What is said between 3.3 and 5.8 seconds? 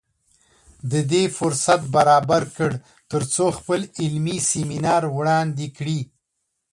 څو خپل علمي سیمینار وړاندې